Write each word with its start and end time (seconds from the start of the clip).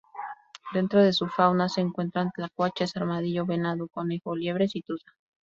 Dentro 0.73 0.99
de 1.03 1.13
su 1.13 1.27
fauna 1.27 1.69
se 1.69 1.79
encuentran 1.79 2.31
tlacuaches, 2.35 2.97
armadillo, 2.97 3.45
venado, 3.45 3.87
conejo, 3.87 4.35
liebres 4.35 4.75
y 4.75 4.81
tuza. 4.81 5.13